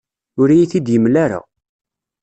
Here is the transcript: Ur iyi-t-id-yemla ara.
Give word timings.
Ur 0.39 0.47
iyi-t-id-yemla 0.51 1.17
ara. 1.25 1.39